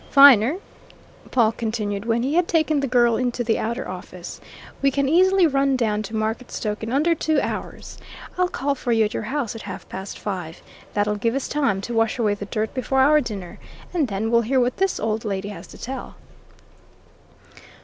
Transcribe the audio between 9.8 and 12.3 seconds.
past five. That'll give us time to wash